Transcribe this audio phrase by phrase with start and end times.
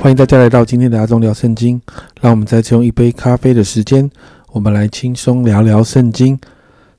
[0.00, 1.78] 欢迎大家来到今天的阿忠聊圣经。
[2.22, 4.10] 让我们再次用一杯咖啡的时间，
[4.50, 6.40] 我们来轻松聊聊圣经。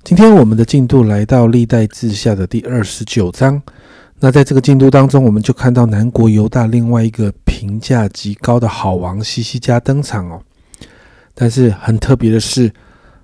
[0.04, 3.60] 今天我们的进度来到历代志下的第二十九章。
[4.20, 10.40] 那在这个进度当中，我们就看到南国犹大另外一个评价极高的好王西西家登场哦。
[11.34, 12.72] 但是很特别的是，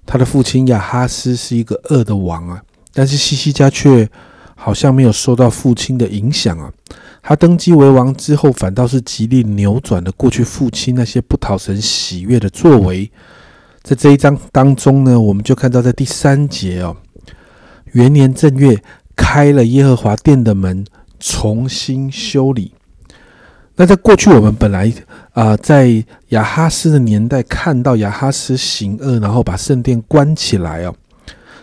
[0.07, 2.59] 他的父亲亚哈斯是一个恶的王啊，
[2.95, 4.09] 但是西西家却
[4.55, 6.73] 好像没有受到父亲的影响啊。
[7.27, 13.11] 他登基为王之后，反倒是极力扭转了过去父亲那些不讨神喜悦的作为。
[13.83, 16.95] 在这一章当中呢，我们就看到在第三节哦，
[17.91, 18.81] 元年正月
[19.13, 20.85] 开了耶和华殿的门，
[21.19, 22.71] 重新修理。
[23.75, 24.89] 那在过去我们本来
[25.33, 30.95] 啊，在亚哈斯的年代看到亚哈斯行恶，然后把圣殿关起来哦，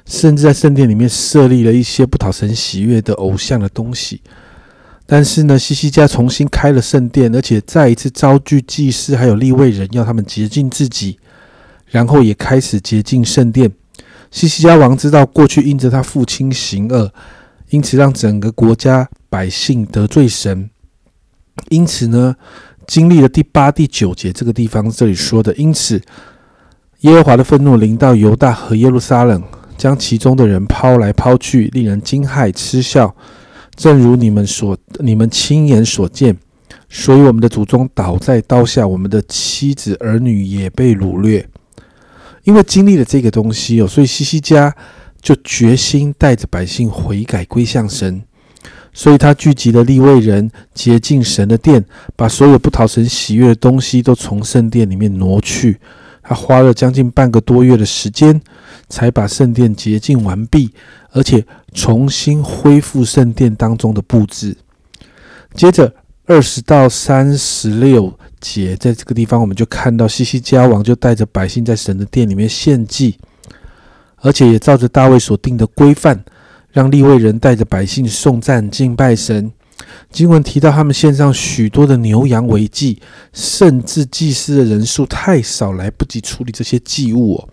[0.05, 4.21] 甚至在圣殿里面设立了一些不讨神喜悦的偶像的东西。
[5.07, 11.19] 但是呢，西西家重新开了圣殿，而且再一次招聚祭司还有立位人，要他们洁净自己，
[11.87, 13.71] 然后也开始洁净圣殿。
[14.31, 17.13] 西西家王知道过去因着他父亲行恶，
[17.69, 20.71] 因此让整个国家百姓得罪神。
[21.69, 22.35] 因此呢，
[22.87, 26.01] 经历了第八、第九节这个地方这里说的，因此
[27.01, 29.43] 耶和华的愤怒临到犹大和耶路撒冷，
[29.77, 33.15] 将其中的人抛来抛去，令人惊骇嗤笑。
[33.77, 36.37] 正如你们所、你们亲眼所见，
[36.89, 41.49] 所以我们的祖宗倒在刀下，我们的妻子儿女也被掳掠。
[42.45, 44.75] 因为经历了这个东西哦，所以西西家
[45.21, 48.23] 就决心带着百姓悔改归向神。
[48.93, 55.79] 所以他聚集了立位人，洁净神的殿，把所有不讨神喜悦的东西都从圣殿里面挪去。
[56.23, 58.41] 他花了将近半个多月的时间，
[58.89, 60.71] 才把圣殿洁净完毕。
[61.11, 64.57] 而且重新恢复圣殿当中的布置。
[65.55, 65.95] 接着
[66.27, 73.19] 二十到三十六节，在这个地方，我们就看到西西家王就带着百姓在神的殿里面献祭，
[74.17, 76.25] 而且也照着大卫所定的规范，
[76.71, 79.53] 让立位人带着百姓颂赞敬拜神。
[80.11, 83.01] 经文提到，他们献上许多的牛羊为祭，
[83.33, 87.49] 甚至祭司的人数太少，来不及处理这些祭物。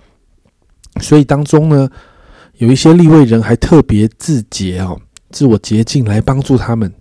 [0.99, 1.89] 所以当中呢。
[2.57, 4.95] 有一些立位人还特别自洁哦，
[5.31, 6.93] 自我洁净来帮助他们。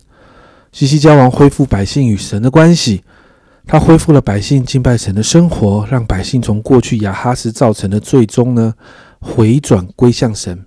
[0.72, 3.02] 西西家王恢复百姓与神的关系，
[3.66, 8.74] 他恢复了百姓敬拜神的生活，让百姓从过去亚哈斯造成的最终呢
[9.20, 10.64] 回转归向神，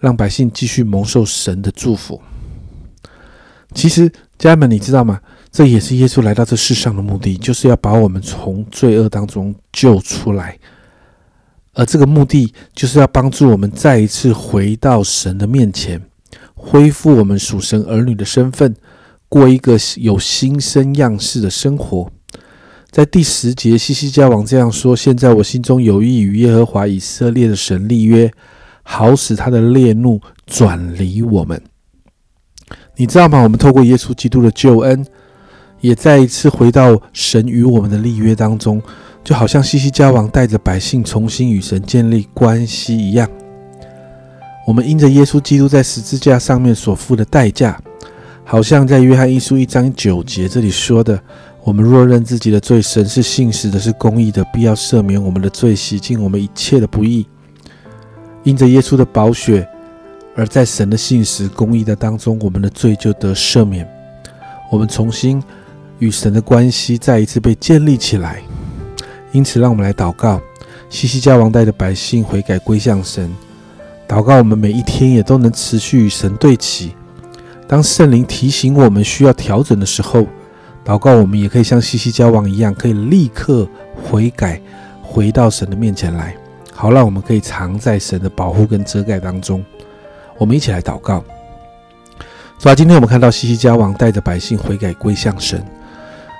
[0.00, 2.20] 让百姓继续蒙受神的祝福。
[3.74, 5.20] 其实家人们，你知道吗？
[5.52, 10.58] 这也是耶稣来到这世上的目的，就是要把我们从罪恶当中救出来。
[11.74, 16.00] 而这个目的就是要帮助我们再一次回到神的面前，
[16.54, 18.74] 恢复我们属神儿女的身份，
[19.28, 22.10] 过一个有新生样式的生活。
[22.90, 28.30] 在第十节，西西家王这样说：“现在我心中有意与耶和华以色列的神立约，
[28.82, 31.60] 好使他的烈怒转离我们。”
[32.96, 33.40] 你知道吗？
[33.42, 35.04] 我们透过耶稣基督的救恩，
[35.80, 38.82] 也再一次回到神与我们的立约当中。
[39.22, 43.28] 就好像西西家王带着百姓重新与神建立关系一样，
[44.64, 47.76] 我们因着耶稣基督在十字架上面所付的代价，
[48.48, 51.20] 好像在约翰一书一章九节这里说的
[51.64, 57.26] ：“我们若认自己的罪，神是信实的，是公义的，必要赦免我们的罪，洗净我们一切的不义。”
[58.44, 59.66] 因着耶稣的宝血，
[60.36, 63.84] 而在神的信实、公义的当中，我们的罪就得赦免，
[64.70, 65.42] 我们重新
[65.98, 68.40] 与神的关系再一次被建立起来。
[69.32, 70.40] 因此，让我们来祷告，
[70.88, 73.28] 西西家王带的百姓悔改归向神。
[74.06, 76.92] 祷告，我们每一天也都能持续与神对齐。
[77.68, 80.26] 当圣灵提醒我们需要调整的时候，
[80.84, 84.60] 祷告我们也可以像西西家王一样，可以立刻悔改，
[85.02, 86.34] 回到神的面前来。
[86.72, 89.64] 好，让我们可以藏在神的保护跟遮盖当中。
[90.38, 91.24] 我们一起来祷告。
[92.58, 95.64] 主啊，今天我们看到西西家王带着百姓悔改归向神。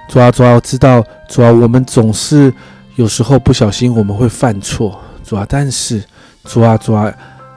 [0.09, 2.53] 主啊，主啊，知道主啊，我们总是。
[2.95, 6.03] 有时候不小心我们会犯错，主啊，但是
[6.45, 7.13] 主啊，主啊，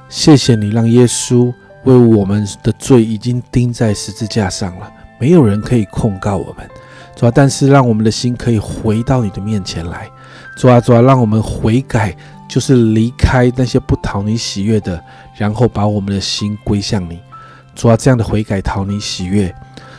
[0.09, 1.49] 谢谢你让耶稣
[1.83, 6.67] 为我们的罪已经钉在十字架上了，没有人可以控告我们，
[7.15, 10.09] 主啊，但是让我们的心可以回到你的面前来，
[10.57, 12.15] 主啊，主啊，让我们悔改，
[12.47, 15.01] 就是离开那些不讨你喜悦的，
[15.35, 17.19] 然后把我们的心归向你，
[17.75, 19.53] 主啊，这样的悔改讨你喜悦，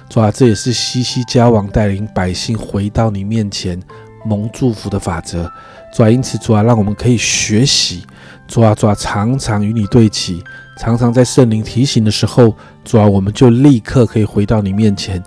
[0.09, 3.81] 主啊，这也是西西家王带领百姓回到你面前。
[4.23, 5.51] 蒙祝福的法则，
[5.95, 8.05] 主啊，因此主啊，让我们可以学习，
[8.51, 10.43] 主啊，主，常常与你对齐，
[10.77, 12.53] 常常在圣灵提醒的时候，
[12.85, 15.23] 主啊，我们就立刻可以回到你面前，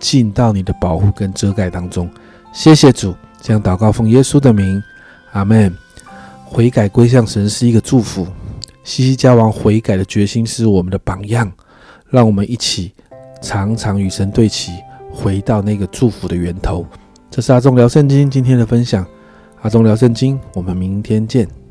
[0.00, 2.10] 进到你的保护跟遮盖当中。
[2.50, 4.82] 谢谢主，这样祷告奉耶稣的名，
[5.32, 5.70] 阿门。
[6.46, 8.26] 悔改归向神是一个祝福，
[8.84, 11.52] 西西家王悔改的决心是我们的榜样，
[12.08, 12.92] 让我们一起
[13.42, 14.72] 常常与神对齐，
[15.10, 16.86] 回到那个祝福的源头。
[17.30, 19.06] 这是阿忠聊圣经今天的分享，
[19.60, 21.61] 阿忠聊圣经，我们明天见。